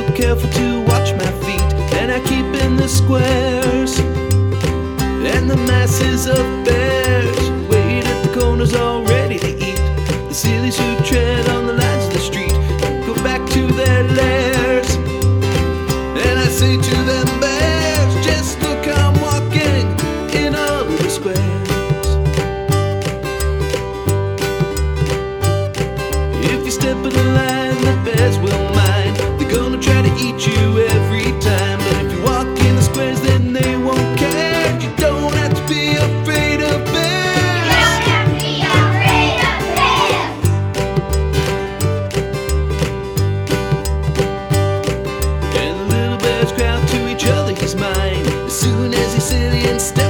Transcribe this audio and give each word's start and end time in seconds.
so 0.00 0.12
careful 0.14 0.48
to 0.50 0.80
watch 0.84 1.12
my 1.14 1.30
feet, 1.44 1.72
and 2.00 2.10
I 2.10 2.20
keep 2.20 2.46
in 2.64 2.76
the 2.76 2.88
squares. 2.88 3.98
And 5.32 5.50
the 5.50 5.56
masses 5.56 6.26
of 6.26 6.44
bears 6.64 7.50
wait 7.68 8.04
at 8.06 8.24
the 8.24 8.40
corners 8.40 8.72
all 8.74 9.04
ready 9.04 9.38
to 9.38 9.48
eat. 9.48 9.82
The 10.28 10.34
sillies 10.34 10.78
who 10.78 10.96
tread 11.04 11.48
on 11.50 11.66
the 11.66 11.74
lines 11.74 12.06
of 12.06 12.12
the 12.14 12.20
street 12.20 12.52
go 13.06 13.14
back 13.22 13.46
to 13.50 13.66
their 13.80 14.04
lairs. 14.04 14.94
And 16.26 16.38
I 16.38 16.48
say 16.48 16.76
to 16.76 16.96
them, 17.10 17.40
bears, 17.40 18.14
just 18.24 18.60
look, 18.62 18.86
I'm 18.88 19.20
walking 19.20 19.86
in 20.40 20.54
all 20.54 20.84
the 20.84 21.10
squares. 21.10 22.08
If 26.52 26.64
you 26.64 26.70
step 26.70 26.96
in 26.96 27.12
the 27.12 27.24
line, 27.34 27.59
his 47.70 47.80
mind 47.80 48.26
as 48.26 48.60
soon 48.60 48.92
as 48.92 49.14
he's 49.14 49.24
silly 49.24 49.60
and 49.68 49.80
stupid. 49.80 50.09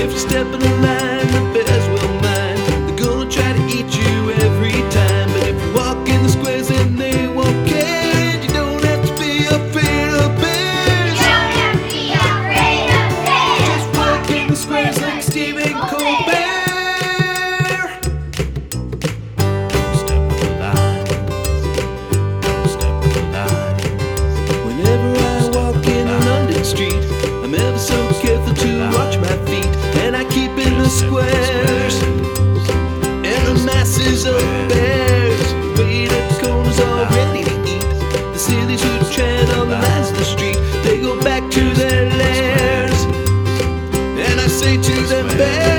If 0.00 0.12
you're 0.12 0.20
stepping 0.20 0.62
in 0.62 0.77
the 30.78 30.88
squares 30.88 32.02
and 33.24 33.42
the 33.46 33.62
masses 33.64 34.26
of 34.26 34.40
bears. 34.68 35.78
Waiter 35.78 36.14
are 36.80 37.06
ready 37.10 37.44
to 37.44 37.54
eat. 37.74 37.88
The 38.32 38.38
cities 38.38 38.82
who 38.82 39.12
tread 39.12 39.48
on 39.50 39.68
the 39.68 39.78
master 39.78 40.24
street, 40.24 40.56
they 40.84 41.00
go 41.00 41.20
back 41.22 41.50
to 41.50 41.74
their 41.74 42.08
lairs. 42.10 43.04
And 44.26 44.40
I 44.40 44.46
say 44.46 44.76
to 44.76 44.94
them, 45.06 45.26
bears. 45.36 45.77